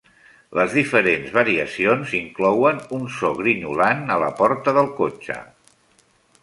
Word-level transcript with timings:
Les 0.59 0.71
diferents 0.77 1.35
variacions 1.35 2.15
inclouen 2.21 2.81
un 2.99 3.05
so 3.19 3.31
grinyolant 3.43 4.03
a 4.17 4.19
la 4.27 4.33
porta 4.43 4.75
del 4.81 4.93
cotxe. 5.03 5.39